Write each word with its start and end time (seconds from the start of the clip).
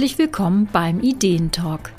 Herzlich 0.00 0.18
willkommen 0.18 0.66
beim 0.72 1.00
Ideentalk. 1.00 1.92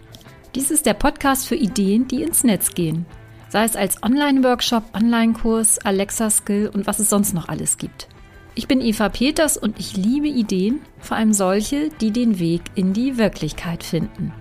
Dies 0.55 0.71
ist 0.71 0.87
der 0.87 0.95
Podcast 0.95 1.47
für 1.47 1.55
Ideen, 1.55 2.07
die 2.07 2.23
ins 2.23 2.43
Netz 2.43 2.73
gehen. 2.73 3.05
Sei 3.47 3.63
es 3.63 3.75
als 3.75 4.01
Online-Workshop, 4.01 4.95
Online-Kurs, 4.95 5.77
Alexa-Skill 5.77 6.71
und 6.73 6.87
was 6.87 6.97
es 6.97 7.11
sonst 7.11 7.35
noch 7.35 7.47
alles 7.47 7.77
gibt. 7.77 8.07
Ich 8.55 8.67
bin 8.67 8.81
Eva 8.81 9.09
Peters 9.09 9.55
und 9.55 9.79
ich 9.79 9.95
liebe 9.97 10.29
Ideen, 10.29 10.81
vor 10.97 11.15
allem 11.15 11.31
solche, 11.31 11.89
die 11.89 12.09
den 12.09 12.39
Weg 12.39 12.63
in 12.73 12.93
die 12.93 13.19
Wirklichkeit 13.19 13.83
finden. 13.83 14.33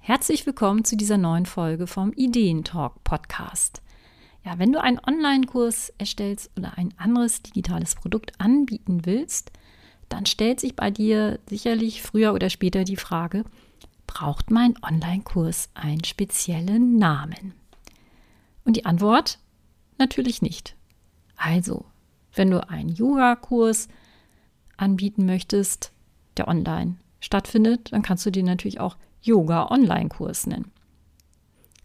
Herzlich 0.00 0.46
willkommen 0.46 0.84
zu 0.84 0.96
dieser 0.96 1.16
neuen 1.16 1.46
Folge 1.46 1.86
vom 1.86 2.12
Ideentalk 2.12 3.04
Podcast. 3.04 3.82
Ja, 4.44 4.58
wenn 4.58 4.72
du 4.72 4.82
einen 4.82 4.98
Online-Kurs 4.98 5.92
erstellst 5.96 6.50
oder 6.58 6.76
ein 6.76 6.92
anderes 6.96 7.40
digitales 7.40 7.94
Produkt 7.94 8.32
anbieten 8.38 9.06
willst, 9.06 9.52
dann 10.08 10.26
stellt 10.26 10.60
sich 10.60 10.76
bei 10.76 10.90
dir 10.90 11.38
sicherlich 11.48 12.02
früher 12.02 12.32
oder 12.32 12.50
später 12.50 12.84
die 12.84 12.96
Frage, 12.96 13.44
braucht 14.06 14.50
mein 14.50 14.74
Online-Kurs 14.82 15.70
einen 15.74 16.04
speziellen 16.04 16.96
Namen? 16.96 17.54
Und 18.64 18.76
die 18.76 18.86
Antwort 18.86 19.38
natürlich 19.98 20.42
nicht. 20.42 20.76
Also, 21.36 21.84
wenn 22.34 22.50
du 22.50 22.68
einen 22.68 22.90
Yoga-Kurs 22.90 23.88
anbieten 24.76 25.26
möchtest, 25.26 25.92
der 26.36 26.48
online 26.48 26.96
stattfindet, 27.20 27.92
dann 27.92 28.02
kannst 28.02 28.26
du 28.26 28.30
den 28.30 28.46
natürlich 28.46 28.80
auch 28.80 28.96
Yoga-Online-Kurs 29.22 30.46
nennen. 30.46 30.70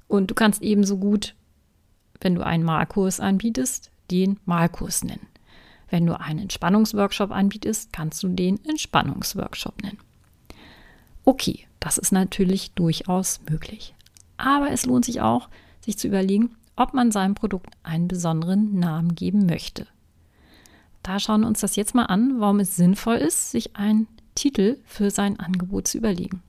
Und 0.08 0.32
du 0.32 0.36
kannst 0.36 0.62
ebenso 0.62 0.98
gut, 0.98 1.36
wenn 2.20 2.36
du 2.36 2.46
einen 2.46 2.64
Malkurs 2.64 3.20
anbietest, 3.20 3.92
den 4.12 4.40
Malkurs 4.46 5.04
nennen. 5.04 5.29
Wenn 5.90 6.06
du 6.06 6.20
einen 6.20 6.40
Entspannungsworkshop 6.40 7.32
anbietest, 7.32 7.92
kannst 7.92 8.22
du 8.24 8.28
den 8.28 8.64
Entspannungsworkshop 8.66 9.82
nennen. 9.82 10.00
Okay, 11.26 11.68
das 11.80 11.98
ist 11.98 12.12
natürlich 12.12 12.72
durchaus 12.72 13.40
möglich. 13.50 13.94
Aber 14.38 14.72
es 14.72 14.86
lohnt 14.86 15.06
sich 15.06 15.22
auch, 15.22 15.50
sich 15.82 15.98
zu 15.98 16.08
überlegen, 16.08 16.56
ob 16.76 16.94
man 16.94 17.12
seinem 17.12 17.36
Produkt 17.36 17.74
einen 17.84 18.08
besonderen 18.08 18.80
Namen 18.80 19.16
geben 19.16 19.46
möchte. 19.46 19.88
Da 21.04 21.20
schauen 21.20 21.42
wir 21.42 21.48
uns 21.48 21.62
das 21.62 21.76
jetzt 21.76 21.96
mal 21.96 22.06
an, 22.06 22.40
warum 22.40 22.60
es 22.60 22.76
sinnvoll 22.76 23.18
ist, 23.18 23.52
sich 23.52 23.76
einen 23.76 24.08
Titel 24.36 24.78
für 24.86 25.12
sein 25.12 25.40
Angebot 25.40 25.88
zu 25.88 25.98
überlegen. 25.98 26.42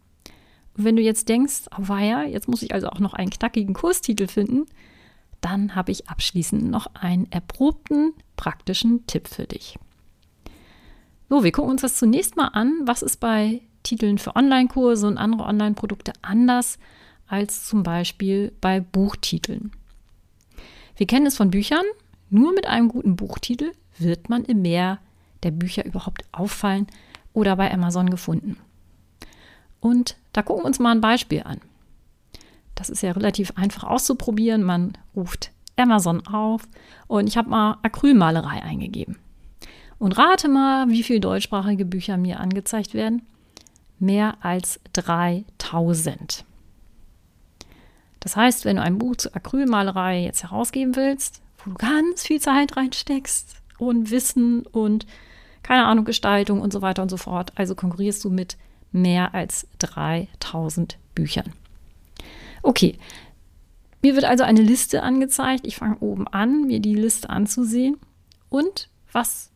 Und 0.77 0.85
wenn 0.85 0.97
du 0.97 1.03
jetzt 1.03 1.29
denkst, 1.29 1.63
oh 1.77 1.89
weia, 1.89 2.25
jetzt 2.25 2.49
muss 2.49 2.63
ich 2.63 2.75
also 2.75 2.89
auch 2.89 3.01
noch 3.01 3.15
einen 3.15 3.31
knackigen 3.31 3.75
Kurstitel 3.75 4.29
finden, 4.29 4.67
dann 5.41 5.75
habe 5.75 5.93
ich 5.93 6.09
abschließend 6.09 6.71
noch 6.71 6.95
einen 6.95 7.31
erprobten 7.31 8.13
praktischen 8.37 9.07
Tipp 9.07 9.29
für 9.29 9.45
dich. 9.45 9.79
So, 11.29 11.45
wir 11.45 11.53
gucken 11.53 11.71
uns 11.71 11.83
das 11.83 11.97
zunächst 11.97 12.37
mal 12.37 12.49
an. 12.49 12.81
Was 12.85 13.03
ist 13.03 13.19
bei 13.19 13.61
Titeln 13.83 14.19
für 14.19 14.37
Online-Kurse 14.37 15.07
und 15.07 15.19
andere 15.19 15.45
Online-Produkte 15.45 16.13
anders 16.23 16.79
als 17.29 17.69
zum 17.69 17.83
Beispiel 17.83 18.53
bei 18.61 18.81
Buchtiteln? 18.81 19.71
Wir 20.97 21.07
kennen 21.07 21.27
es 21.27 21.37
von 21.37 21.51
Büchern. 21.51 21.85
Nur 22.31 22.53
mit 22.53 22.67
einem 22.67 22.89
guten 22.89 23.17
Buchtitel 23.17 23.73
wird 23.99 24.29
man 24.29 24.45
im 24.45 24.63
Meer 24.63 24.99
der 25.43 25.51
Bücher 25.51 25.85
überhaupt 25.85 26.25
auffallen 26.33 26.87
oder 27.33 27.57
bei 27.57 27.73
Amazon 27.73 28.11
gefunden. 28.11 28.57
Und 29.81 30.17
da 30.33 30.43
gucken 30.43 30.63
wir 30.63 30.67
uns 30.67 30.79
mal 30.79 30.93
ein 30.93 31.01
Beispiel 31.01 31.43
an. 31.43 31.61
Das 32.81 32.89
ist 32.89 33.03
ja 33.03 33.13
relativ 33.13 33.53
einfach 33.57 33.85
auszuprobieren. 33.85 34.63
Man 34.63 34.97
ruft 35.15 35.51
Amazon 35.77 36.27
auf 36.27 36.63
und 37.09 37.27
ich 37.27 37.37
habe 37.37 37.51
mal 37.51 37.77
Acrylmalerei 37.83 38.63
eingegeben. 38.63 39.19
Und 39.99 40.17
rate 40.17 40.49
mal, 40.49 40.89
wie 40.89 41.03
viele 41.03 41.21
deutschsprachige 41.21 41.85
Bücher 41.85 42.17
mir 42.17 42.41
angezeigt 42.41 42.95
werden. 42.95 43.21
Mehr 43.99 44.39
als 44.41 44.81
3000. 44.95 46.47
Das 48.21 48.35
heißt, 48.35 48.65
wenn 48.65 48.77
du 48.77 48.83
ein 48.83 48.97
Buch 48.97 49.17
zur 49.17 49.37
Acrylmalerei 49.37 50.23
jetzt 50.23 50.43
herausgeben 50.43 50.97
willst, 50.97 51.43
wo 51.59 51.73
du 51.73 51.77
ganz 51.77 52.27
viel 52.27 52.41
Zeit 52.41 52.79
reinsteckst 52.79 53.57
und 53.77 54.11
Wissen 54.11 54.65
und 54.65 55.05
keine 55.63 55.85
Ahnung, 55.85 56.07
Gestaltung 56.07 56.63
und 56.63 56.73
so 56.73 56.81
weiter 56.81 57.03
und 57.03 57.11
so 57.11 57.19
fort, 57.19 57.53
also 57.57 57.75
konkurrierst 57.75 58.25
du 58.25 58.31
mit 58.31 58.57
mehr 58.91 59.35
als 59.35 59.67
3000 59.81 60.97
Büchern. 61.15 61.53
Okay, 62.63 62.99
mir 64.03 64.15
wird 64.15 64.25
also 64.25 64.45
eine 64.45 64.63
Liste 64.63 65.03
angezeigt. 65.03 65.67
Ich 65.67 65.77
fange 65.77 65.99
oben 66.01 66.27
an, 66.29 66.67
mir 66.67 66.81
die 66.81 66.95
Liste 66.95 67.29
anzusehen. 67.29 67.97
Und 68.49 68.89
was 69.13 69.51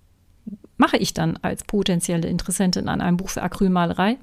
mache 0.76 0.96
ich 0.96 1.14
dann 1.14 1.38
als 1.38 1.64
potenzielle 1.64 2.28
Interessentin 2.28 2.88
an 2.88 3.00
einem 3.00 3.16
Buch 3.16 3.30
für 3.30 3.42
Acrylmalerei? 3.42 4.18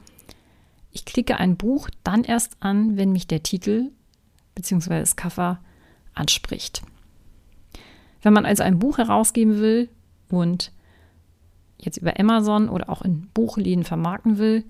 Ich 0.91 1.05
klicke 1.05 1.37
ein 1.37 1.57
Buch 1.57 1.89
dann 2.03 2.23
erst 2.23 2.57
an, 2.59 2.97
wenn 2.97 3.11
mich 3.11 3.27
der 3.27 3.43
Titel 3.43 3.91
bzw. 4.55 4.99
das 4.99 5.15
Cover 5.15 5.59
anspricht. 6.13 6.83
Wenn 8.21 8.33
man 8.33 8.45
also 8.45 8.63
ein 8.63 8.77
Buch 8.77 8.97
herausgeben 8.97 9.59
will 9.59 9.89
und 10.29 10.71
jetzt 11.77 11.97
über 11.97 12.19
Amazon 12.19 12.69
oder 12.69 12.89
auch 12.89 13.01
in 13.01 13.27
Buchläden 13.33 13.83
vermarkten 13.83 14.37
will, 14.37 14.63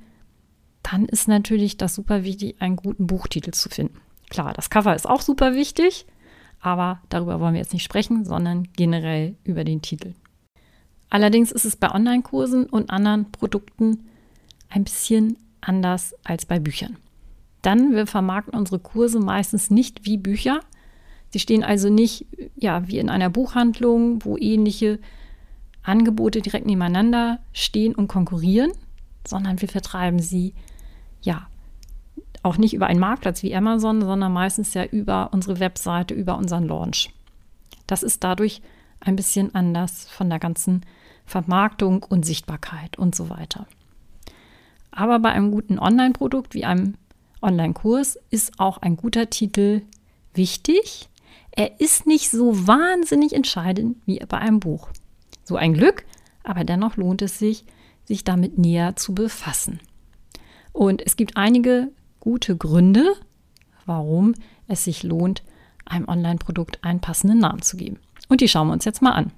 dann 0.92 1.06
ist 1.06 1.28
natürlich 1.28 1.78
das 1.78 1.96
super 1.96 2.24
wichtig, 2.24 2.56
einen 2.60 2.76
guten 2.76 3.08
Buchtitel 3.08 3.52
zu 3.52 3.70
finden. 3.70 4.02
Klar, 4.30 4.54
das 4.54 4.70
Cover 4.70 4.94
ist 4.94 5.08
auch 5.08 5.22
super 5.22 5.56
wichtig, 5.56 6.06
aber 6.60 7.02
darüber 7.10 7.40
wollen 7.40 7.54
wir 7.54 7.62
jetzt 7.62 7.74
nicht 7.74 7.84
sprechen, 7.84 8.26
sondern 8.26 8.68
generell 8.76 9.36
über 9.44 9.64
den 9.64 9.82
Titel. 9.82 10.14
Allerdings 11.10 11.52
ist 11.52 11.66
es 11.66 11.76
bei 11.78 11.92
Online-Kursen 11.92 12.66
und 12.66 12.90
anderen 12.90 13.32
Produkten 13.32 14.10
ein 14.70 14.84
bisschen 14.84 15.38
anders 15.62 16.14
als 16.24 16.46
bei 16.46 16.60
Büchern. 16.60 16.98
Dann, 17.62 17.94
wir 17.94 18.08
vermarkten 18.08 18.58
unsere 18.58 18.80
Kurse 18.80 19.20
meistens 19.20 19.70
nicht 19.70 20.06
wie 20.06 20.18
Bücher. 20.18 20.60
Sie 21.30 21.40
stehen 21.40 21.64
also 21.64 21.90
nicht 21.90 22.26
ja, 22.56 22.88
wie 22.88 22.98
in 22.98 23.10
einer 23.10 23.30
Buchhandlung, 23.30 24.26
wo 24.26 24.38
ähnliche 24.38 25.00
Angebote 25.84 26.42
direkt 26.42 26.66
nebeneinander 26.66 27.40
stehen 27.54 27.96
und 27.96 28.08
konkurrieren, 28.08 28.72
sondern 29.26 29.62
wir 29.62 29.70
vertreiben 29.70 30.20
sie 30.20 30.54
ja, 31.22 31.48
auch 32.44 32.58
nicht 32.58 32.74
über 32.74 32.88
einen 32.88 33.00
Marktplatz 33.00 33.44
wie 33.44 33.56
Amazon, 33.56 34.02
sondern 34.02 34.34
meistens 34.34 34.74
ja 34.74 34.84
über 34.86 35.30
unsere 35.32 35.60
Webseite, 35.60 36.14
über 36.14 36.38
unseren 36.38 36.68
Launch. 36.68 37.14
Das 37.88 38.04
ist 38.04 38.24
dadurch 38.24 38.62
ein 39.00 39.16
bisschen 39.16 39.54
anders 39.54 40.10
von 40.10 40.30
der 40.30 40.40
ganzen 40.40 40.82
Vermarktung 41.26 42.04
und 42.04 42.26
Sichtbarkeit 42.26 42.98
und 42.98 43.16
so 43.16 43.30
weiter. 43.30 43.68
Aber 44.92 45.20
bei 45.20 45.30
einem 45.30 45.52
guten 45.52 45.80
Online-Produkt 45.80 46.54
wie 46.54 46.66
einem 46.66 46.96
Online-Kurs 47.42 48.20
ist 48.30 48.60
auch 48.60 48.80
ein 48.80 48.98
guter 48.98 49.30
Titel 49.30 49.84
wichtig. 50.34 51.10
Er 51.52 51.80
ist 51.80 52.08
nicht 52.08 52.30
so 52.30 52.68
wahnsinnig 52.68 53.34
entscheidend 53.34 53.98
wie 54.06 54.20
bei 54.20 54.38
einem 54.38 54.60
Buch. 54.60 54.90
So 55.44 55.56
ein 55.56 55.74
Glück, 55.74 56.06
aber 56.44 56.64
dennoch 56.64 56.98
lohnt 56.98 57.22
es 57.22 57.40
sich, 57.40 57.66
sich 58.06 58.24
damit 58.24 58.58
näher 58.58 58.96
zu 58.96 59.14
befassen. 59.14 59.80
Und 60.74 61.02
es 61.06 61.16
gibt 61.16 61.38
einige 61.38 61.92
gute 62.20 62.56
Gründe, 62.56 63.14
warum 63.86 64.34
es 64.68 64.86
sich 64.86 65.04
lohnt, 65.04 65.44
einem 65.86 66.08
Online-Produkt 66.08 66.84
einen 66.84 67.02
passenden 67.02 67.40
Namen 67.40 67.62
zu 67.62 67.78
geben. 67.78 68.00
Und 68.30 68.42
die 68.42 68.48
schauen 68.48 68.68
wir 68.68 68.74
uns 68.74 68.86
jetzt 68.86 69.02
mal 69.02 69.12
an. 69.12 69.32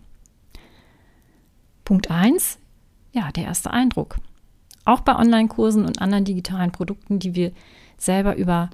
Punkt 1.85 2.11
1, 2.11 2.59
ja, 3.11 3.31
der 3.31 3.45
erste 3.45 3.71
Eindruck. 3.71 4.17
Auch 4.85 5.01
bei 5.01 5.15
Online-Kursen 5.15 5.85
und 5.85 6.01
anderen 6.01 6.25
digitalen 6.25 6.71
Produkten, 6.71 7.19
die 7.19 7.35
wir 7.35 7.51
selber 7.97 8.35
über 8.35 8.69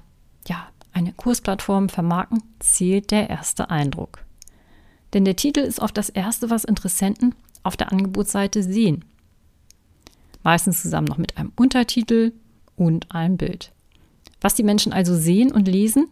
ja, 0.46 0.68
eine 0.92 1.12
Kursplattform 1.12 1.88
vermarkten, 1.88 2.42
zählt 2.58 3.10
der 3.10 3.30
erste 3.30 3.70
Eindruck. 3.70 4.24
Denn 5.12 5.24
der 5.24 5.36
Titel 5.36 5.60
ist 5.60 5.80
oft 5.80 5.96
das 5.96 6.08
Erste, 6.08 6.50
was 6.50 6.64
Interessenten 6.64 7.34
auf 7.62 7.76
der 7.76 7.92
Angebotsseite 7.92 8.62
sehen. 8.62 9.04
Meistens 10.42 10.82
zusammen 10.82 11.06
noch 11.06 11.18
mit 11.18 11.36
einem 11.36 11.52
Untertitel 11.56 12.32
und 12.80 13.14
einem 13.14 13.36
Bild. 13.36 13.72
Was 14.40 14.54
die 14.54 14.62
Menschen 14.62 14.92
also 14.92 15.14
sehen 15.14 15.52
und 15.52 15.68
lesen, 15.68 16.08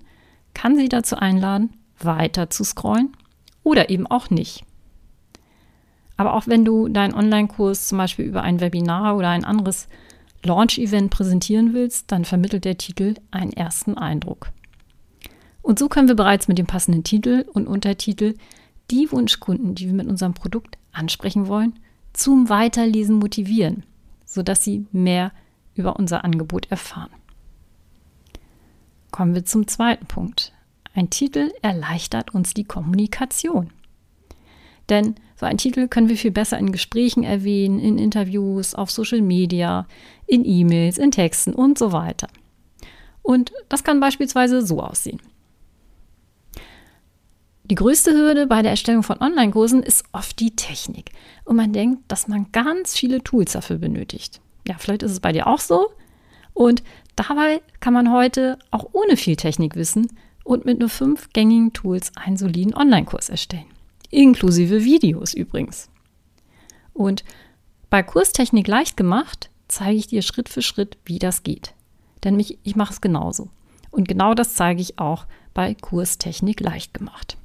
kann 0.53 0.77
sie 0.77 0.89
dazu 0.89 1.17
einladen, 1.17 1.71
weiter 1.99 2.51
zu 2.51 2.63
scrollen 2.63 3.17
oder 3.63 3.89
eben 3.89 4.07
auch 4.07 4.29
nicht. 4.29 4.65
Aber 6.19 6.35
auch 6.35 6.47
wenn 6.47 6.65
du 6.65 6.89
deinen 6.89 7.15
Online-Kurs 7.15 7.89
zum 7.89 7.97
Beispiel 7.97 8.27
über 8.27 8.43
ein 8.43 8.61
Webinar 8.61 9.17
oder 9.17 9.31
ein 9.31 9.45
anderes 9.45 9.89
Launch-Event 10.45 11.11
präsentieren 11.11 11.73
willst, 11.73 12.13
dann 12.13 12.27
vermittelt 12.27 12.67
der 12.67 12.77
Titel 12.77 13.15
einen 13.31 13.53
ersten 13.53 13.97
Eindruck. 13.97 14.51
Und 15.63 15.79
so 15.79 15.89
können 15.89 16.09
wir 16.09 16.17
bereits 16.17 16.49
mit 16.49 16.59
dem 16.59 16.67
passenden 16.67 17.03
Titel 17.03 17.47
und 17.53 17.67
Untertitel 17.67 18.35
die 18.91 19.11
Wunschkunden, 19.11 19.75
die 19.75 19.87
wir 19.87 19.95
mit 19.95 20.07
unserem 20.07 20.35
Produkt 20.35 20.77
ansprechen 20.93 21.47
wollen, 21.47 21.79
zum 22.13 22.49
Weiterlesen 22.49 23.17
motivieren, 23.17 23.85
sodass 24.25 24.65
sie 24.65 24.87
mehr 24.93 25.33
über 25.79 25.97
unser 25.97 26.25
Angebot 26.25 26.71
erfahren. 26.71 27.11
Kommen 29.11 29.35
wir 29.35 29.45
zum 29.45 29.67
zweiten 29.67 30.07
Punkt. 30.07 30.53
Ein 30.95 31.11
Titel 31.11 31.51
erleichtert 31.63 32.35
uns 32.35 32.55
die 32.55 32.65
Kommunikation. 32.65 33.71
Denn 34.89 35.15
So 35.39 35.47
einen 35.47 35.59
Titel 35.59 35.87
können 35.87 36.09
wir 36.09 36.17
viel 36.17 36.33
besser 36.33 36.59
in 36.59 36.73
Gesprächen 36.73 37.23
erwähnen, 37.23 37.79
in 37.79 37.97
Interviews, 37.97 38.75
auf 38.75 38.91
Social 38.91 39.23
Media, 39.23 39.87
in 40.27 40.45
E-Mails, 40.45 40.99
in 40.99 41.13
Texten 41.13 41.55
und 41.55 41.79
so 41.79 41.93
weiter. 41.93 42.27
Und 43.23 43.53
das 43.69 43.85
kann 43.85 44.01
beispielsweise 44.01 44.67
so 44.67 44.83
aussehen. 44.83 45.21
Die 47.71 47.77
größte 47.77 48.13
Hürde 48.13 48.49
bei 48.49 48.63
der 48.63 48.73
Erstellung 48.73 49.05
von 49.05 49.21
Online-Kursen 49.21 49.85
ist 49.85 50.07
oft 50.11 50.41
die 50.41 50.57
Technik. 50.57 51.13
Und 51.45 51.55
man 51.55 51.73
denkt, 51.73 52.03
dass 52.09 52.27
man 52.27 52.51
ganz 52.51 52.97
viele 52.97 53.23
Tools 53.23 53.53
dafür 53.53 53.79
benötigt. 53.79 54.41
Ja, 54.69 54.77
vielleicht 54.79 55.03
ist 55.03 55.13
es 55.13 55.21
bei 55.21 55.33
dir 55.33 55.47
auch 55.47 55.61
so. 55.61 55.89
Und 56.53 56.83
dabei 57.17 57.63
kann 57.81 57.95
man 57.95 58.13
heute 58.13 58.59
auch 58.71 58.91
ohne 58.93 59.17
viel 59.17 59.37
Technikwissen 59.37 60.09
und 60.45 60.65
mit 60.65 60.79
nur 60.79 60.91
fünf 60.91 61.31
gängigen 61.33 61.73
Tools 61.73 62.13
einen 62.17 62.37
soliden 62.37 62.75
Online-Kurs 62.75 63.31
erstellen. 63.31 63.67
Inklusive 64.11 64.85
Videos 64.85 65.33
übrigens. 65.33 65.89
Und 66.93 67.25
bei 67.91 68.03
Kurstechnik 68.03 68.67
leicht 68.67 68.97
gemacht 68.97 69.51
zeige 69.69 69.97
ich 69.97 70.07
dir 70.09 70.23
Schritt 70.23 70.49
für 70.49 70.63
Schritt, 70.63 70.99
wie 71.05 71.19
das 71.19 71.43
geht. 71.43 71.75
Denn 72.25 72.37
mich, 72.37 72.59
ich 72.63 72.77
mache 72.77 72.93
es 72.93 73.01
genauso. 73.01 73.49
Und 73.91 74.07
genau 74.07 74.35
das 74.35 74.55
zeige 74.55 74.83
ich 74.83 74.99
auch 74.99 75.27
bei 75.55 75.75
Kurstechnik 75.75 76.61
leicht 76.61 76.93
gemacht. 76.93 77.39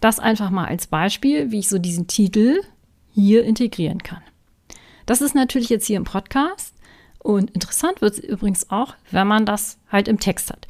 Das 0.00 0.18
einfach 0.18 0.50
mal 0.50 0.66
als 0.66 0.88
Beispiel, 0.88 1.52
wie 1.52 1.60
ich 1.60 1.68
so 1.68 1.78
diesen 1.78 2.08
Titel 2.08 2.60
hier 3.12 3.44
integrieren 3.44 4.02
kann. 4.02 4.22
Das 5.06 5.20
ist 5.20 5.34
natürlich 5.34 5.68
jetzt 5.68 5.86
hier 5.86 5.96
im 5.96 6.04
Podcast 6.04 6.74
und 7.18 7.50
interessant 7.50 8.00
wird 8.00 8.14
es 8.14 8.18
übrigens 8.18 8.70
auch, 8.70 8.94
wenn 9.10 9.26
man 9.26 9.46
das 9.46 9.78
halt 9.90 10.08
im 10.08 10.18
Text 10.18 10.50
hat. 10.50 10.66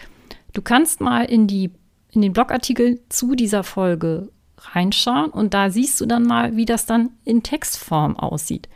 Du 0.52 0.62
kannst 0.62 1.00
mal 1.00 1.24
in, 1.24 1.46
die, 1.46 1.70
in 2.10 2.22
den 2.22 2.32
Blogartikel 2.32 3.00
zu 3.08 3.34
dieser 3.34 3.64
Folge 3.64 4.30
reinschauen 4.58 5.30
und 5.30 5.54
da 5.54 5.70
siehst 5.70 6.00
du 6.00 6.06
dann 6.06 6.24
mal, 6.24 6.56
wie 6.56 6.66
das 6.66 6.86
dann 6.86 7.10
in 7.24 7.42
Textform 7.42 8.16
aussieht. 8.16 8.68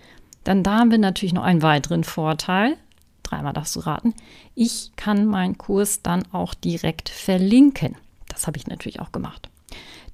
Dann 0.44 0.62
da 0.62 0.79
haben 0.79 0.91
wir 0.91 0.99
natürlich 0.99 1.35
noch 1.35 1.44
einen 1.44 1.62
weiteren 1.62 2.05
Vorteil. 2.05 2.76
Dreimal 3.23 3.52
darfst 3.52 3.75
du 3.76 3.81
raten. 3.81 4.14
Ich 4.55 4.93
kann 4.97 5.26
meinen 5.26 5.59
Kurs 5.59 6.02
dann 6.02 6.23
auch 6.32 6.55
direkt 6.55 7.09
verlinken. 7.09 7.97
Das 8.29 8.47
habe 8.47 8.56
ich 8.56 8.67
natürlich 8.67 9.00
auch 9.00 9.12
gemacht. 9.12 9.49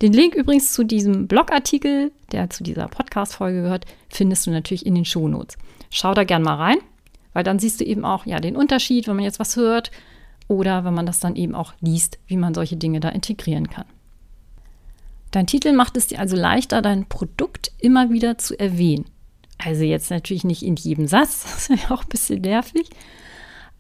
Den 0.03 0.13
Link 0.13 0.35
übrigens 0.35 0.73
zu 0.73 0.83
diesem 0.83 1.29
Blogartikel, 1.29 2.11
der 2.33 2.51
zu 2.51 2.65
dieser 2.65 2.89
Podcast-Folge 2.89 3.63
gehört, 3.63 3.87
findest 4.09 4.45
du 4.47 4.51
natürlich 4.51 4.85
in 4.85 4.97
den 4.97 5.05
Shownotes. 5.05 5.57
Schau 5.91 6.13
da 6.13 6.25
gern 6.25 6.43
mal 6.43 6.57
rein, 6.57 6.79
weil 7.33 7.45
dann 7.45 7.61
siehst 7.61 7.81
du 7.81 7.85
eben 7.85 8.05
auch 8.05 8.27
ja, 8.27 8.41
den 8.41 8.57
Unterschied, 8.57 9.07
wenn 9.07 9.15
man 9.15 9.25
jetzt 9.25 9.39
was 9.39 9.55
hört 9.55 9.93
oder 10.49 10.85
wenn 10.85 10.93
man 10.93 11.07
das 11.07 11.21
dann 11.21 11.37
eben 11.37 11.55
auch 11.55 11.73
liest, 11.81 12.19
wie 12.27 12.37
man 12.37 12.53
solche 12.53 12.77
Dinge 12.77 12.99
da 12.99 13.11
integrieren 13.11 13.71
kann. 13.71 13.85
Dein 15.31 15.47
Titel 15.47 15.73
macht 15.73 15.97
es 15.97 16.09
dir 16.09 16.19
also 16.19 16.37
leichter, 16.37 16.83
dein 16.83 17.07
Produkt 17.07 17.71
immer 17.79 18.11
wieder 18.11 18.39
zu 18.39 18.59
erwähnen. 18.59 19.05
Also 19.57 19.85
jetzt 19.85 20.11
natürlich 20.11 20.43
nicht 20.43 20.65
in 20.65 20.75
jedem 20.75 21.07
Satz, 21.07 21.43
das 21.45 21.71
ist 21.71 21.83
ja 21.83 21.95
auch 21.95 22.03
ein 22.03 22.09
bisschen 22.09 22.41
nervig, 22.41 22.91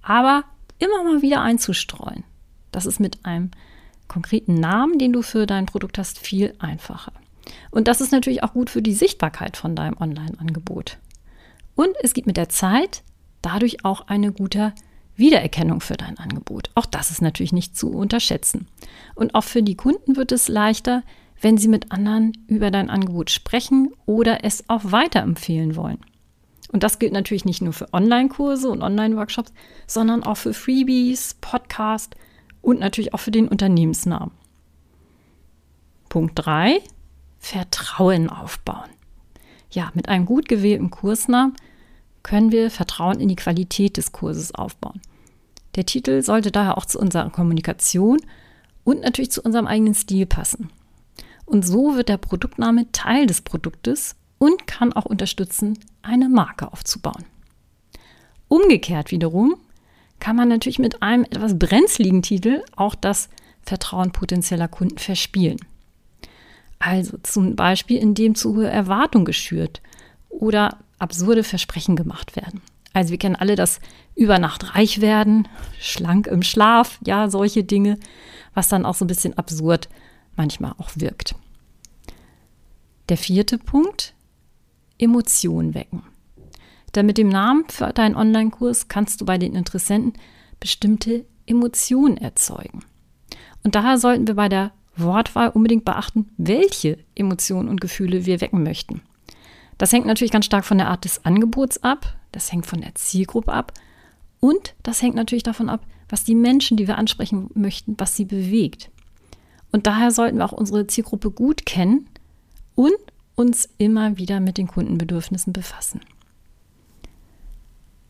aber 0.03 0.45
immer 0.79 1.03
mal 1.03 1.21
wieder 1.21 1.43
einzustreuen. 1.43 2.23
Das 2.71 2.87
ist 2.87 3.01
mit 3.01 3.25
einem 3.25 3.51
konkreten 4.12 4.55
Namen, 4.55 4.99
den 4.99 5.12
du 5.12 5.23
für 5.23 5.47
dein 5.47 5.67
Produkt 5.67 5.99
hast, 5.99 6.19
viel 6.19 6.55
einfacher. 6.59 7.12
Und 7.70 7.88
das 7.88 8.00
ist 8.00 8.12
natürlich 8.12 8.43
auch 8.43 8.53
gut 8.53 8.70
für 8.70 8.82
die 8.82 8.93
Sichtbarkeit 8.93 9.56
von 9.56 9.75
deinem 9.75 9.97
Online-Angebot. 9.99 10.99
Und 11.75 11.91
es 12.03 12.12
gibt 12.12 12.26
mit 12.26 12.37
der 12.37 12.50
Zeit 12.50 13.03
dadurch 13.41 13.85
auch 13.85 14.06
eine 14.09 14.31
gute 14.31 14.73
Wiedererkennung 15.17 15.81
für 15.81 15.97
dein 15.97 16.19
Angebot. 16.19 16.70
Auch 16.75 16.87
das 16.87 17.11
ist 17.11 17.23
natürlich 17.23 17.53
nicht 17.53 17.76
zu 17.76 17.91
unterschätzen. 17.91 18.69
Und 19.14 19.35
auch 19.35 19.44
für 19.44 19.62
die 19.62 19.76
Kunden 19.76 20.17
wird 20.17 20.32
es 20.32 20.49
leichter, 20.49 21.03
wenn 21.41 21.58
sie 21.58 21.69
mit 21.69 21.91
anderen 21.91 22.32
über 22.47 22.70
dein 22.70 22.91
Angebot 22.91 23.31
sprechen 23.31 23.93
oder 24.06 24.44
es 24.44 24.69
auch 24.69 24.81
weiterempfehlen 24.85 25.75
wollen. 25.75 25.99
Und 26.70 26.82
das 26.82 26.99
gilt 26.99 27.12
natürlich 27.12 27.44
nicht 27.44 27.62
nur 27.62 27.73
für 27.73 27.93
Online-Kurse 27.93 28.69
und 28.69 28.82
Online-Workshops, 28.82 29.53
sondern 29.87 30.23
auch 30.23 30.37
für 30.37 30.55
Freebies, 30.55 31.37
Podcasts 31.41 32.17
und 32.62 32.81
natürlich 32.81 33.12
auch 33.12 33.20
für 33.20 33.31
den 33.31 33.49
Unternehmensnamen. 33.49 34.31
Punkt 36.09 36.32
3. 36.37 36.81
Vertrauen 37.38 38.31
aufbauen. 38.31 38.88
Ja, 39.70 39.91
mit 39.94 40.09
einem 40.09 40.26
gut 40.26 40.49
gewählten 40.49 40.91
Kursnamen 40.91 41.55
können 42.23 42.53
wir 42.53 42.70
Vertrauen 42.70 43.20
in 43.20 43.29
die 43.29 43.37
Qualität 43.37 43.97
des 43.97 44.12
Kurses 44.12 44.55
aufbauen. 44.55 45.00
Der 45.75 45.87
Titel 45.87 46.23
sollte 46.23 46.53
daher 46.53 46.79
auch 46.79 46.85
zu 46.85 46.99
unserer 46.99 47.31
Kommunikation 47.31 48.20
und 48.85 49.00
natürlich 49.00 49.31
zu 49.31 49.43
unserem 49.43 49.67
eigenen 49.67 49.94
Stil 49.94 50.26
passen. 50.26 50.70
Und 51.44 51.67
so 51.67 51.97
wird 51.97 52.08
der 52.08 52.19
Produktname 52.19 52.91
Teil 52.93 53.26
des 53.26 53.41
Produktes 53.41 54.17
und 54.38 54.67
kann 54.67 54.93
auch 54.93 55.06
unterstützen, 55.06 55.79
eine 56.03 56.29
Marke 56.29 56.73
aufzubauen. 56.73 57.25
Umgekehrt 58.49 59.11
wiederum 59.11 59.56
kann 60.23 60.37
man 60.37 60.47
natürlich 60.47 60.79
mit 60.79 61.03
einem 61.03 61.25
etwas 61.25 61.59
brenzligen 61.59 62.23
Titel 62.23 62.63
auch 62.77 62.95
das 62.95 63.29
Vertrauen 63.63 64.13
potenzieller 64.13 64.69
Kunden 64.69 64.99
verspielen. 64.99 65.59
Also 66.79 67.19
zum 67.25 67.57
Beispiel, 67.57 67.99
indem 67.99 68.37
zu 68.37 68.55
hohe 68.55 68.69
Erwartungen 68.69 69.25
geschürt 69.25 69.83
oder 70.29 70.79
absurde 71.01 71.43
Versprechen 71.43 71.97
gemacht 71.97 72.37
werden. 72.37 72.61
Also 72.93 73.11
wir 73.11 73.19
kennen 73.19 73.35
alle 73.35 73.57
das 73.57 73.81
über 74.15 74.39
Nacht 74.39 74.77
reich 74.77 75.01
werden, 75.01 75.49
schlank 75.81 76.29
im 76.29 76.45
Schlaf, 76.45 77.01
ja, 77.05 77.29
solche 77.29 77.65
Dinge, 77.65 77.99
was 78.55 78.69
dann 78.69 78.87
auch 78.87 78.95
so 78.95 79.05
ein 79.05 79.09
bisschen 79.09 79.37
absurd 79.37 79.89
manchmal 80.37 80.75
auch 80.79 80.91
wirkt. 80.95 81.35
Der 83.09 83.17
vierte 83.17 83.59
Punkt, 83.59 84.15
Emotionen 84.99 85.75
wecken. 85.75 86.05
Denn 86.94 87.06
mit 87.06 87.19
dem 87.19 87.29
Namen 87.29 87.65
für 87.69 87.93
deinen 87.93 88.17
Online-Kurs 88.17 88.89
kannst 88.89 89.21
du 89.21 89.25
bei 89.25 89.39
den 89.39 89.55
Interessenten 89.55 90.15
bestimmte 90.61 91.25
Emotionen 91.47 92.17
erzeugen. 92.17 92.85
Und 93.65 93.75
daher 93.75 93.99
sollten 93.99 94.27
wir 94.27 94.35
bei 94.35 94.49
der 94.49 94.73
Wortwahl 94.97 95.49
unbedingt 95.49 95.85
beachten, 95.85 96.31
welche 96.37 96.99
Emotionen 97.15 97.69
und 97.69 97.81
Gefühle 97.81 98.27
wir 98.27 98.41
wecken 98.41 98.62
möchten. 98.62 99.03
Das 99.79 99.93
hängt 99.93 100.06
natürlich 100.06 100.33
ganz 100.33 100.44
stark 100.44 100.65
von 100.65 100.79
der 100.79 100.89
Art 100.89 101.05
des 101.05 101.25
Angebots 101.25 101.83
ab, 101.83 102.15
das 102.31 102.53
hängt 102.53 102.67
von 102.67 102.81
der 102.81 102.94
Zielgruppe 102.94 103.53
ab 103.53 103.73
und 104.39 104.75
das 104.83 105.03
hängt 105.03 105.15
natürlich 105.15 105.43
davon 105.43 105.69
ab, 105.69 105.87
was 106.09 106.25
die 106.25 106.35
Menschen, 106.35 106.77
die 106.77 106.87
wir 106.87 106.99
ansprechen 106.99 107.50
möchten, 107.55 107.94
was 107.99 108.15
sie 108.17 108.25
bewegt. 108.25 108.91
Und 109.73 109.87
daher 109.87 110.11
sollten 110.11 110.39
wir 110.39 110.44
auch 110.44 110.53
unsere 110.53 110.87
Zielgruppe 110.87 111.31
gut 111.31 111.65
kennen 111.65 112.06
und 112.75 112.93
uns 113.35 113.69
immer 113.79 114.19
wieder 114.19 114.41
mit 114.41 114.58
den 114.58 114.67
Kundenbedürfnissen 114.67 115.53
befassen. 115.53 116.01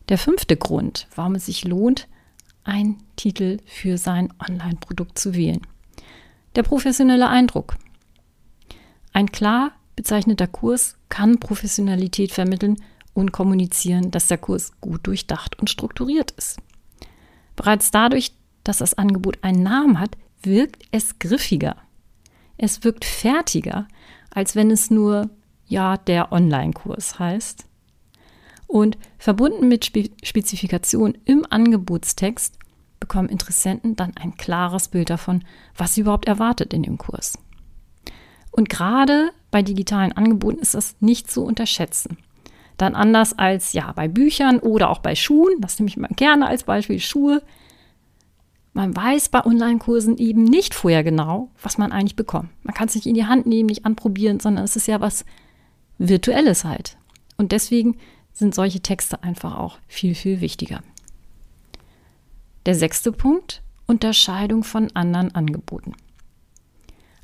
Der 0.09 0.17
fünfte 0.17 0.57
Grund, 0.57 1.07
warum 1.15 1.35
es 1.35 1.45
sich 1.45 1.63
lohnt, 1.63 2.07
einen 2.63 3.03
Titel 3.15 3.59
für 3.65 3.97
sein 3.97 4.33
Online-Produkt 4.39 5.17
zu 5.17 5.35
wählen. 5.35 5.61
Der 6.55 6.63
professionelle 6.63 7.27
Eindruck. 7.27 7.75
Ein 9.11 9.31
klar 9.31 9.71
bezeichneter 9.95 10.47
Kurs 10.47 10.97
kann 11.09 11.39
Professionalität 11.39 12.31
vermitteln 12.31 12.81
und 13.13 13.31
kommunizieren, 13.31 14.11
dass 14.11 14.27
der 14.27 14.37
Kurs 14.37 14.71
gut 14.81 15.05
durchdacht 15.07 15.59
und 15.59 15.69
strukturiert 15.69 16.31
ist. 16.31 16.59
Bereits 17.55 17.91
dadurch, 17.91 18.33
dass 18.63 18.79
das 18.79 18.95
Angebot 18.95 19.37
einen 19.43 19.63
Namen 19.63 19.99
hat, 19.99 20.17
wirkt 20.41 20.83
es 20.91 21.19
griffiger. 21.19 21.77
Es 22.57 22.83
wirkt 22.83 23.05
fertiger, 23.05 23.87
als 24.31 24.55
wenn 24.55 24.71
es 24.71 24.89
nur 24.89 25.29
ja 25.67 25.97
der 25.97 26.31
Online-Kurs 26.31 27.19
heißt. 27.19 27.65
Und 28.73 28.97
verbunden 29.19 29.67
mit 29.67 29.85
Spe 29.85 30.09
Spezifikationen 30.23 31.19
im 31.25 31.45
Angebotstext 31.47 32.57
bekommen 32.99 33.29
Interessenten 33.29 33.95
dann 33.95 34.13
ein 34.19 34.35
klares 34.35 34.87
Bild 34.87 35.11
davon, 35.11 35.43
was 35.77 35.93
sie 35.93 36.01
überhaupt 36.01 36.27
erwartet 36.27 36.73
in 36.73 36.81
dem 36.81 36.97
Kurs. 36.97 37.37
Und 38.49 38.69
gerade 38.69 39.29
bei 39.51 39.61
digitalen 39.61 40.13
Angeboten 40.13 40.57
ist 40.57 40.73
das 40.73 40.95
nicht 41.01 41.29
zu 41.29 41.43
unterschätzen. 41.43 42.17
Dann 42.77 42.95
anders 42.95 43.37
als 43.37 43.73
ja 43.73 43.91
bei 43.91 44.07
Büchern 44.07 44.57
oder 44.57 44.89
auch 44.89 44.99
bei 45.01 45.13
Schuhen, 45.13 45.61
das 45.61 45.77
nehme 45.77 45.89
ich 45.89 45.97
mal 45.97 46.09
gerne 46.15 46.47
als 46.47 46.63
Beispiel 46.63 46.99
Schuhe. 46.99 47.43
Man 48.73 48.95
weiß 48.95 49.29
bei 49.29 49.45
Online-Kursen 49.45 50.17
eben 50.17 50.45
nicht 50.45 50.73
vorher 50.73 51.03
genau, 51.03 51.51
was 51.61 51.77
man 51.77 51.91
eigentlich 51.91 52.15
bekommt. 52.15 52.49
Man 52.63 52.73
kann 52.73 52.87
es 52.87 52.95
nicht 52.95 53.05
in 53.05 53.13
die 53.13 53.27
Hand 53.27 53.45
nehmen, 53.45 53.67
nicht 53.67 53.85
anprobieren, 53.85 54.39
sondern 54.39 54.65
es 54.65 54.75
ist 54.75 54.87
ja 54.87 54.99
was 54.99 55.25
Virtuelles 55.99 56.65
halt. 56.65 56.97
Und 57.37 57.51
deswegen 57.51 57.97
sind 58.33 58.55
solche 58.55 58.81
Texte 58.81 59.23
einfach 59.23 59.57
auch 59.57 59.77
viel, 59.87 60.15
viel 60.15 60.41
wichtiger. 60.41 60.81
Der 62.65 62.75
sechste 62.75 63.11
Punkt, 63.11 63.61
Unterscheidung 63.85 64.63
von 64.63 64.89
anderen 64.95 65.35
Angeboten. 65.35 65.93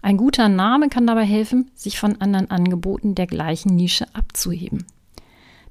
Ein 0.02 0.18
guter 0.18 0.48
Name 0.48 0.90
kann 0.90 1.08
dabei 1.08 1.26
helfen, 1.26 1.72
sich 1.76 2.00
von 2.00 2.22
anderen 2.22 2.50
Angeboten 2.52 3.16
der 3.16 3.28
gleichen 3.28 3.76
Nische 3.76 4.06
abzuheben. 4.14 4.86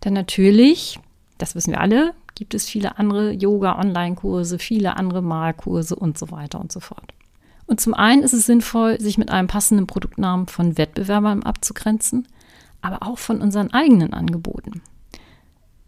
Denn 0.04 0.12
natürlich, 0.12 0.98
das 1.38 1.54
wissen 1.54 1.72
wir 1.72 1.80
alle, 1.80 2.14
gibt 2.34 2.54
es 2.54 2.68
viele 2.68 2.98
andere 2.98 3.32
Yoga-Online-Kurse, 3.32 4.58
viele 4.58 4.96
andere 4.96 5.22
Malkurse 5.22 5.96
und 5.96 6.18
so 6.18 6.30
weiter 6.30 6.60
und 6.60 6.70
so 6.70 6.80
fort. 6.80 7.14
Und 7.66 7.80
zum 7.80 7.94
einen 7.94 8.22
ist 8.22 8.32
es 8.32 8.46
sinnvoll, 8.46 9.00
sich 9.00 9.18
mit 9.18 9.30
einem 9.30 9.48
passenden 9.48 9.86
Produktnamen 9.86 10.46
von 10.46 10.78
Wettbewerbern 10.78 11.42
abzugrenzen, 11.42 12.28
aber 12.80 13.02
auch 13.02 13.18
von 13.18 13.40
unseren 13.40 13.72
eigenen 13.72 14.14
Angeboten. 14.14 14.82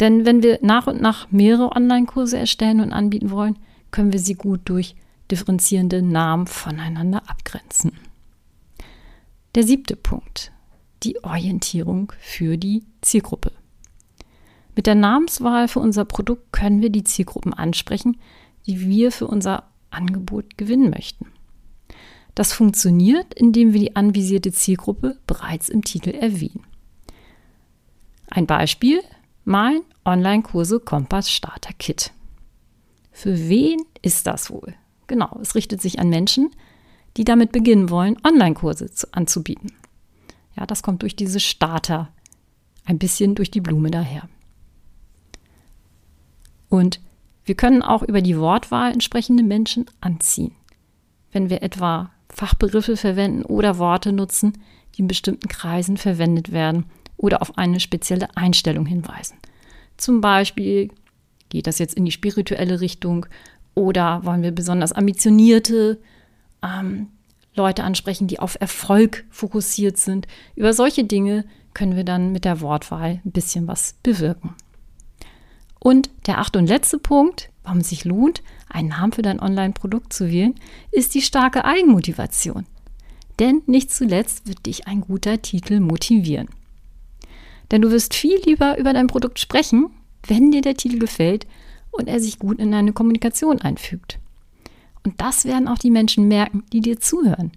Denn 0.01 0.25
wenn 0.25 0.43
wir 0.43 0.59
nach 0.63 0.87
und 0.87 1.01
nach 1.01 1.31
mehrere 1.31 1.73
Online-Kurse 1.77 2.39
erstellen 2.39 2.81
und 2.81 2.93
anbieten 2.93 3.31
wollen, 3.31 3.59
können 3.91 4.13
wir 4.13 4.21
sie 4.21 4.35
gut 4.35 4.63
durch 4.65 4.97
differenzierende 5.31 6.03
Namen 6.03 6.47
voneinander 6.47 7.23
abgrenzen. 7.29 7.93
Der 9.55 9.63
siebte 9.63 9.97
Punkt, 9.97 10.53
die 11.03 11.23
Orientierung 11.23 12.13
für 12.19 12.57
die 12.57 12.85
Zielgruppe. 13.03 13.53
Mit 14.75 14.87
der 14.87 14.95
Namenswahl 14.95 15.69
für 15.69 15.81
unser 15.81 16.05
Produkt 16.05 16.53
können 16.53 16.81
wir 16.81 16.91
die 16.91 17.05
Zielgruppen 17.05 17.53
ansprechen, 17.53 18.17
die 18.67 18.81
wir 18.81 19.13
für 19.13 19.27
unser 19.27 19.65
Angebot 19.91 20.57
gewinnen 20.57 20.91
möchten. 20.91 21.27
Das 22.35 22.53
funktioniert, 22.53 23.35
indem 23.35 23.73
wir 23.73 23.81
die 23.81 23.97
anvisierte 23.97 24.53
Zielgruppe 24.53 25.19
bereits 25.27 25.69
im 25.69 25.83
Titel 25.83 26.11
erwähnen. 26.11 26.65
Ein 28.31 28.47
Beispiel, 28.47 29.01
mein 29.51 29.81
Online-Kurse 30.05 30.79
Kompass 30.79 31.29
Starter 31.29 31.73
Kit. 31.73 32.13
Für 33.11 33.49
wen 33.49 33.81
ist 34.01 34.29
das 34.29 34.49
wohl? 34.49 34.75
Genau, 35.09 35.41
es 35.43 35.57
richtet 35.57 35.83
sich 35.83 35.99
an 35.99 36.09
Menschen, 36.09 36.51
die 37.17 37.25
damit 37.25 37.51
beginnen 37.51 37.91
wollen, 37.91 38.17
Online-Kurse 38.25 38.89
anzubieten. 39.11 39.73
Ja, 40.57 40.67
das 40.67 40.85
kommt 40.85 41.03
durch 41.03 41.17
diese 41.17 41.41
Starter 41.41 42.13
ein 42.85 43.01
bisschen 43.01 43.35
durch 43.35 43.51
die 43.51 43.61
Blume 43.61 43.91
daher. 43.91 44.29
Und 46.69 47.01
wir 47.45 47.57
können 47.57 47.83
auch 47.83 48.05
über 48.05 48.23
die 48.23 48.39
Wortwahl 48.39 48.93
entsprechende 48.93 49.43
Menschen 49.43 49.87
anziehen. 50.01 50.55
Wenn 51.33 51.51
wir 51.51 51.65
etwa 51.65 52.13
Fachbegriffe 52.29 52.97
verwenden 52.97 53.43
oder 53.43 53.79
Worte 53.79 54.13
nutzen, 54.13 54.63
die 54.95 55.01
in 55.01 55.09
bestimmten 55.09 55.49
Kreisen 55.49 55.97
verwendet 55.97 56.53
werden 56.53 56.85
oder 57.17 57.43
auf 57.43 57.59
eine 57.59 57.81
spezielle 57.81 58.35
Einstellung 58.37 58.87
hinweisen. 58.87 59.40
Zum 60.01 60.23
Beispiel 60.23 60.91
geht 61.51 61.67
das 61.67 61.79
jetzt 61.79 61.95
in 61.95 62.07
die 62.07 62.11
spirituelle 62.11 62.81
Richtung 62.81 63.27
oder 63.75 64.25
wollen 64.25 64.43
wir 64.43 64.51
besonders 64.51 64.93
ambitionierte 64.93 66.01
ähm, 66.63 67.09
Leute 67.55 67.85
ansprechen, 67.85 68.27
die 68.27 68.39
auf 68.39 68.57
Erfolg 68.59 69.27
fokussiert 69.29 69.99
sind. 69.99 70.27
Über 70.57 70.73
solche 70.73 71.05
Dinge 71.05 71.45
können 71.75 71.97
wir 71.97 72.05
dann 72.05 72.33
mit 72.33 72.47
der 72.47 72.63
Wortwahl 72.63 73.21
ein 73.23 73.33
bisschen 73.33 73.69
was 73.69 73.95
bewirken. 74.03 74.55
Und 75.79 76.09
der 76.27 76.39
achte 76.39 76.59
und 76.59 76.67
letzte 76.67 76.99
Punkt, 76.99 77.51
warum 77.63 77.81
es 77.81 77.91
sich 77.91 78.07
lohnt, 78.07 78.43
einen 78.71 78.89
Namen 78.89 79.13
für 79.13 79.23
dein 79.23 79.39
Online-Produkt 79.39 80.15
zu 80.15 80.31
wählen, 80.31 80.55
ist 80.93 81.15
die 81.15 81.23
starke 81.23 81.67
Eigenmotivation. 81.67 82.65
Denn 83.39 83.61
nicht 83.67 83.91
zuletzt 83.93 84.49
wird 84.49 84.65
dich 84.65 84.87
ein 84.87 85.03
guter 85.03 85.43
Titel 85.43 85.81
motivieren. 85.81 86.49
Denn 87.71 87.83
du 87.83 87.91
wirst 87.91 88.15
viel 88.15 88.41
lieber 88.45 88.79
über 88.79 88.93
dein 88.93 89.07
Produkt 89.07 89.39
sprechen, 89.39 89.91
wenn 90.27 90.51
dir 90.51 90.63
der 90.63 90.75
Titel 90.75 90.99
gefällt 90.99 91.47
und 91.91 92.09
er 92.09 92.21
sich 92.21 92.39
gut 92.39 92.59
in 92.59 92.73
deine 92.73 92.93
Kommunikation 92.93 93.61
einfügt. 93.61 94.19
Und 95.05 95.21
das 95.21 95.45
werden 95.45 95.69
auch 95.69 95.79
die 95.79 95.91
Menschen 95.91 96.29
merken, 96.29 96.65
die 96.73 96.81
dir 96.81 97.01
zuhören. 97.01 97.53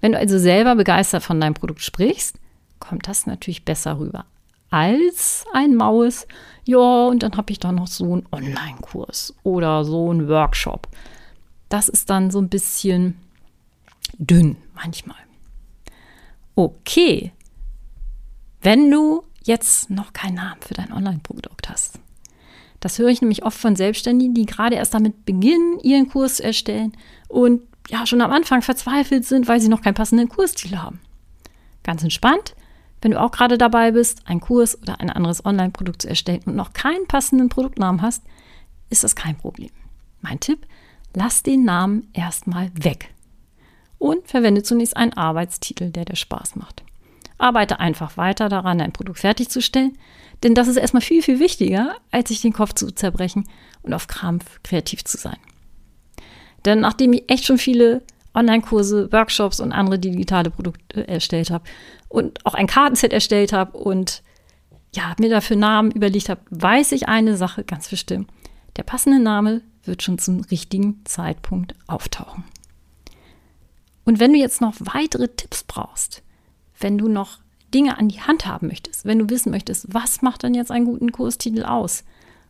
Wenn 0.00 0.12
du 0.12 0.18
also 0.18 0.38
selber 0.38 0.76
begeistert 0.76 1.22
von 1.22 1.40
deinem 1.40 1.54
Produkt 1.54 1.82
sprichst, 1.82 2.38
kommt 2.78 3.08
das 3.08 3.26
natürlich 3.26 3.64
besser 3.64 3.98
rüber 3.98 4.26
als 4.70 5.44
ein 5.52 5.74
Maus. 5.74 6.26
Ja, 6.64 7.06
und 7.06 7.22
dann 7.22 7.36
habe 7.36 7.52
ich 7.52 7.58
da 7.58 7.72
noch 7.72 7.86
so 7.86 8.12
einen 8.12 8.26
Online-Kurs 8.30 9.34
oder 9.42 9.84
so 9.84 10.10
einen 10.10 10.28
Workshop. 10.28 10.88
Das 11.68 11.88
ist 11.88 12.10
dann 12.10 12.30
so 12.30 12.40
ein 12.40 12.48
bisschen 12.48 13.16
dünn 14.18 14.56
manchmal. 14.74 15.16
Okay, 16.54 17.32
wenn 18.62 18.90
du 18.90 19.22
jetzt 19.46 19.90
noch 19.90 20.12
keinen 20.12 20.34
Namen 20.34 20.60
für 20.60 20.74
dein 20.74 20.92
Online-Produkt 20.92 21.68
hast. 21.68 21.98
Das 22.80 22.98
höre 22.98 23.08
ich 23.08 23.20
nämlich 23.20 23.44
oft 23.44 23.58
von 23.58 23.76
Selbstständigen, 23.76 24.34
die 24.34 24.46
gerade 24.46 24.76
erst 24.76 24.94
damit 24.94 25.24
beginnen, 25.24 25.80
ihren 25.82 26.08
Kurs 26.08 26.36
zu 26.36 26.44
erstellen 26.44 26.92
und 27.28 27.62
ja 27.88 28.06
schon 28.06 28.20
am 28.20 28.32
Anfang 28.32 28.62
verzweifelt 28.62 29.24
sind, 29.24 29.48
weil 29.48 29.60
sie 29.60 29.68
noch 29.68 29.82
keinen 29.82 29.94
passenden 29.94 30.28
Kursstil 30.28 30.80
haben. 30.80 31.00
Ganz 31.82 32.02
entspannt. 32.02 32.54
Wenn 33.00 33.12
du 33.12 33.20
auch 33.20 33.30
gerade 33.30 33.58
dabei 33.58 33.92
bist, 33.92 34.26
einen 34.26 34.40
Kurs 34.40 34.80
oder 34.80 35.00
ein 35.00 35.10
anderes 35.10 35.44
Online-Produkt 35.44 36.02
zu 36.02 36.08
erstellen 36.08 36.42
und 36.46 36.56
noch 36.56 36.72
keinen 36.72 37.06
passenden 37.06 37.48
Produktnamen 37.48 38.02
hast, 38.02 38.24
ist 38.90 39.04
das 39.04 39.14
kein 39.14 39.36
Problem. 39.36 39.70
Mein 40.20 40.40
Tipp, 40.40 40.66
lass 41.14 41.42
den 41.42 41.64
Namen 41.64 42.08
erstmal 42.12 42.70
weg 42.74 43.14
und 43.98 44.26
verwende 44.26 44.62
zunächst 44.62 44.96
einen 44.96 45.12
Arbeitstitel, 45.12 45.90
der 45.90 46.04
dir 46.04 46.16
Spaß 46.16 46.56
macht. 46.56 46.85
Arbeite 47.38 47.80
einfach 47.80 48.16
weiter 48.16 48.48
daran, 48.48 48.78
dein 48.78 48.92
Produkt 48.92 49.20
fertigzustellen, 49.20 49.96
denn 50.42 50.54
das 50.54 50.68
ist 50.68 50.76
erstmal 50.76 51.02
viel, 51.02 51.22
viel 51.22 51.38
wichtiger, 51.38 51.96
als 52.10 52.28
sich 52.28 52.40
den 52.40 52.52
Kopf 52.52 52.74
zu 52.74 52.90
zerbrechen 52.90 53.48
und 53.82 53.94
auf 53.94 54.06
Krampf 54.06 54.60
kreativ 54.62 55.04
zu 55.04 55.18
sein. 55.18 55.38
Denn 56.64 56.80
nachdem 56.80 57.12
ich 57.12 57.28
echt 57.28 57.44
schon 57.44 57.58
viele 57.58 58.02
Online-Kurse, 58.34 59.10
Workshops 59.12 59.60
und 59.60 59.72
andere 59.72 59.98
digitale 59.98 60.50
Produkte 60.50 61.08
erstellt 61.08 61.50
habe 61.50 61.64
und 62.08 62.44
auch 62.44 62.54
ein 62.54 62.66
Kartenset 62.66 63.12
erstellt 63.12 63.52
habe 63.52 63.76
und 63.78 64.22
ja, 64.94 65.14
mir 65.18 65.30
dafür 65.30 65.56
Namen 65.56 65.90
überlegt 65.90 66.28
habe, 66.28 66.40
weiß 66.50 66.92
ich 66.92 67.08
eine 67.08 67.36
Sache 67.36 67.64
ganz 67.64 67.88
bestimmt. 67.88 68.30
Der 68.76 68.82
passende 68.82 69.20
Name 69.20 69.62
wird 69.84 70.02
schon 70.02 70.18
zum 70.18 70.40
richtigen 70.40 71.02
Zeitpunkt 71.04 71.74
auftauchen. 71.86 72.44
Und 74.04 74.20
wenn 74.20 74.32
du 74.32 74.38
jetzt 74.38 74.60
noch 74.60 74.74
weitere 74.78 75.28
Tipps 75.28 75.64
brauchst, 75.64 76.22
wenn 76.78 76.98
du 76.98 77.08
noch 77.08 77.38
Dinge 77.74 77.98
an 77.98 78.08
die 78.08 78.20
Hand 78.20 78.46
haben 78.46 78.68
möchtest, 78.68 79.04
wenn 79.04 79.18
du 79.18 79.28
wissen 79.28 79.50
möchtest, 79.50 79.92
was 79.92 80.22
macht 80.22 80.44
dann 80.44 80.54
jetzt 80.54 80.70
einen 80.70 80.84
guten 80.84 81.12
Kurstitel 81.12 81.64
aus? 81.64 82.04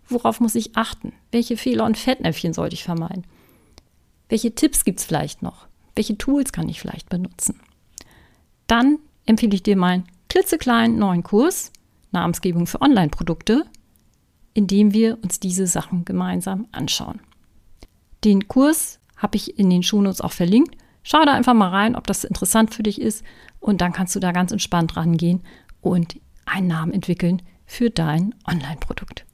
Worauf 0.08 0.40
muss 0.40 0.54
ich 0.54 0.76
achten? 0.76 1.12
Welche 1.32 1.56
Fehler 1.56 1.84
und 1.84 1.98
Fettnäpfchen 1.98 2.52
sollte 2.52 2.74
ich 2.74 2.84
vermeiden? 2.84 3.24
Welche 4.28 4.54
Tipps 4.54 4.84
gibt 4.84 5.00
es 5.00 5.04
vielleicht 5.04 5.42
noch? 5.42 5.66
Welche 5.94 6.18
Tools 6.18 6.52
kann 6.52 6.68
ich 6.68 6.80
vielleicht 6.80 7.08
benutzen? 7.08 7.60
Dann 8.66 8.98
empfehle 9.24 9.54
ich 9.54 9.62
dir 9.62 9.76
meinen 9.76 10.04
klitzekleinen 10.28 10.98
neuen 10.98 11.22
Kurs 11.22 11.72
Namensgebung 12.12 12.66
für 12.66 12.80
Online-Produkte, 12.80 13.64
in 14.54 14.66
dem 14.66 14.92
wir 14.92 15.18
uns 15.22 15.38
diese 15.38 15.66
Sachen 15.66 16.04
gemeinsam 16.04 16.66
anschauen. 16.72 17.20
Den 18.24 18.48
Kurs 18.48 18.98
habe 19.16 19.36
ich 19.36 19.58
in 19.58 19.70
den 19.70 19.82
Shownotes 19.82 20.20
auch 20.20 20.32
verlinkt. 20.32 20.76
Schau 21.08 21.24
da 21.24 21.34
einfach 21.34 21.54
mal 21.54 21.68
rein, 21.68 21.94
ob 21.94 22.08
das 22.08 22.24
interessant 22.24 22.74
für 22.74 22.82
dich 22.82 23.00
ist 23.00 23.22
und 23.60 23.80
dann 23.80 23.92
kannst 23.92 24.16
du 24.16 24.20
da 24.20 24.32
ganz 24.32 24.50
entspannt 24.50 24.96
rangehen 24.96 25.40
und 25.80 26.16
einen 26.46 26.66
Namen 26.66 26.92
entwickeln 26.92 27.42
für 27.64 27.90
dein 27.90 28.34
Online-Produkt. 28.44 29.24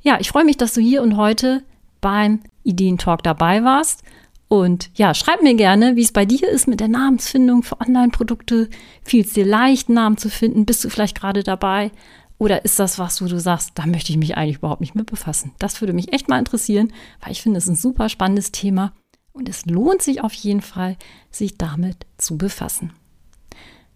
Ja, 0.00 0.16
ich 0.20 0.30
freue 0.30 0.46
mich, 0.46 0.56
dass 0.56 0.72
du 0.72 0.80
hier 0.80 1.02
und 1.02 1.18
heute 1.18 1.62
beim 2.00 2.40
Ideentalk 2.62 3.22
dabei 3.22 3.62
warst 3.62 4.04
und 4.48 4.90
ja, 4.94 5.12
schreib 5.12 5.42
mir 5.42 5.54
gerne, 5.54 5.96
wie 5.96 6.02
es 6.02 6.12
bei 6.12 6.24
dir 6.24 6.48
ist 6.48 6.66
mit 6.66 6.80
der 6.80 6.88
Namensfindung 6.88 7.62
für 7.62 7.78
Online-Produkte. 7.78 8.70
Fiel 9.04 9.26
es 9.26 9.34
dir 9.34 9.44
leicht, 9.44 9.90
Namen 9.90 10.16
zu 10.16 10.30
finden? 10.30 10.64
Bist 10.64 10.82
du 10.82 10.88
vielleicht 10.88 11.20
gerade 11.20 11.42
dabei? 11.42 11.92
Oder 12.38 12.64
ist 12.64 12.78
das 12.78 12.98
was, 12.98 13.20
wo 13.20 13.26
du 13.26 13.38
sagst, 13.38 13.72
da 13.74 13.84
möchte 13.84 14.12
ich 14.12 14.18
mich 14.18 14.38
eigentlich 14.38 14.56
überhaupt 14.56 14.80
nicht 14.80 14.94
mit 14.94 15.10
befassen? 15.10 15.52
Das 15.58 15.82
würde 15.82 15.92
mich 15.92 16.14
echt 16.14 16.30
mal 16.30 16.38
interessieren, 16.38 16.90
weil 17.20 17.32
ich 17.32 17.42
finde, 17.42 17.58
es 17.58 17.64
ist 17.64 17.70
ein 17.70 17.76
super 17.76 18.08
spannendes 18.08 18.50
Thema 18.50 18.94
und 19.40 19.48
es 19.48 19.64
lohnt 19.64 20.02
sich 20.02 20.22
auf 20.22 20.34
jeden 20.34 20.60
Fall, 20.60 20.96
sich 21.30 21.56
damit 21.56 22.06
zu 22.18 22.36
befassen. 22.36 22.92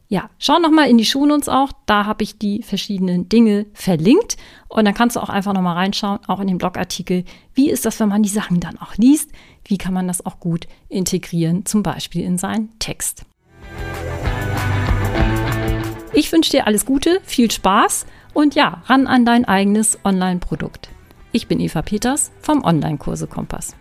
Ja, 0.09 0.31
schau 0.39 0.59
nochmal 0.59 0.89
in 0.89 0.97
die 0.97 1.05
Shownotes 1.05 1.49
auch. 1.49 1.71
Da 1.85 2.07
habe 2.07 2.23
ich 2.23 2.39
die 2.39 2.63
verschiedenen 2.63 3.29
Dinge 3.29 3.67
verlinkt. 3.75 4.39
Und 4.69 4.87
dann 4.87 4.95
kannst 4.95 5.17
du 5.17 5.21
auch 5.21 5.29
einfach 5.29 5.53
nochmal 5.53 5.77
reinschauen, 5.77 6.21
auch 6.27 6.41
in 6.41 6.47
den 6.47 6.57
Blogartikel. 6.57 7.25
Wie 7.53 7.71
ist 7.71 7.85
das, 7.85 8.01
wenn 8.01 8.09
man 8.09 8.23
die 8.23 8.29
Sachen 8.31 8.61
dann 8.61 8.79
auch 8.79 8.97
liest? 8.97 9.31
Wie 9.67 9.77
kann 9.77 9.93
man 9.93 10.07
das 10.07 10.25
auch 10.25 10.41
gut 10.41 10.67
integrieren, 10.89 11.67
zum 11.67 11.83
Beispiel 11.83 12.23
in 12.23 12.39
seinen 12.39 12.79
Text? 12.79 13.27
Ich 16.15 16.33
wünsche 16.33 16.53
dir 16.53 16.67
alles 16.67 16.87
Gute, 16.87 17.21
viel 17.25 17.51
Spaß 17.51 18.07
und 18.33 18.55
ja, 18.55 18.83
ran 18.87 19.07
an 19.07 19.27
dein 19.27 19.45
eigenes 19.45 19.99
Online-Produkt. 20.05 20.89
Ich 21.33 21.49
bin 21.49 21.61
Eva 21.61 21.83
Peters 21.83 22.31
vom 22.41 22.63
Online-Kurse 22.65 23.27
Kompass. 23.27 23.75